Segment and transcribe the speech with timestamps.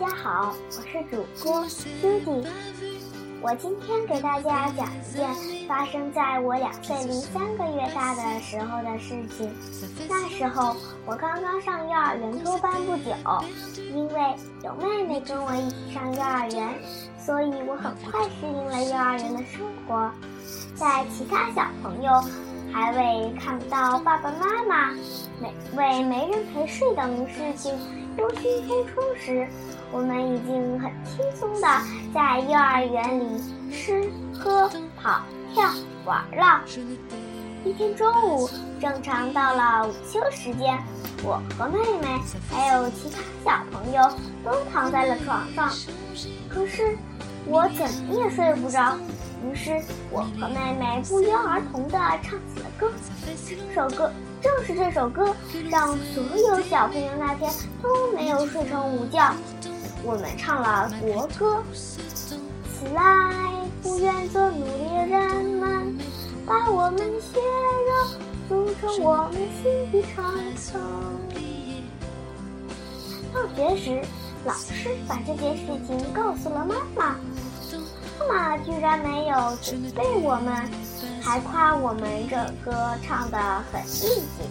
[0.00, 2.46] 大家好，我是主播 Judy。
[3.40, 5.28] 我今天给大家讲一件
[5.66, 9.52] 发生在我两岁零三个月大的时候的事情。
[10.08, 13.12] 那时候我刚刚上幼儿园托班不久，
[13.92, 16.78] 因为有妹妹跟我一起上幼儿园，
[17.18, 20.12] 所以我很快适应了幼儿园的生活。
[20.76, 22.22] 在其他小朋友
[22.72, 24.92] 还为看不到爸爸妈妈、
[25.40, 27.72] 没为没人陪睡等事情
[28.16, 29.46] 忧心忡忡时，
[29.90, 31.68] 我们已经很轻松的
[32.12, 33.42] 在幼儿园里
[33.72, 34.68] 吃喝
[35.00, 35.70] 跑跳
[36.04, 36.62] 玩了。
[37.64, 38.48] 一天中午，
[38.80, 40.78] 正常到了午休时间，
[41.24, 44.02] 我和妹妹还有其他小朋友
[44.44, 45.68] 都躺在了床上，
[46.48, 46.96] 可是
[47.46, 48.96] 我怎么也睡不着。
[49.44, 52.90] 于是，我和妹妹不约而同地唱起了歌。
[53.46, 55.34] 这首歌正是这首歌，
[55.70, 59.32] 让所有小朋友那天都没有睡成午觉。
[60.04, 65.98] 我们唱了国歌：起来，不愿做奴隶的人们，
[66.44, 67.40] 把我们血
[67.88, 68.18] 肉
[68.48, 70.80] 筑成我们心的长城。
[73.32, 74.02] 放学时，
[74.44, 77.16] 老师把这件事情告诉了妈妈。
[78.18, 80.52] 妈妈居然没有责备我们，
[81.22, 83.38] 还夸我们这歌唱的
[83.72, 84.48] 很应景。